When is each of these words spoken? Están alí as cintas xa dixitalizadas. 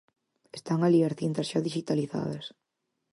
Están 0.57 0.79
alí 0.81 1.01
as 1.03 1.17
cintas 1.21 1.49
xa 1.51 1.65
dixitalizadas. 1.67 2.45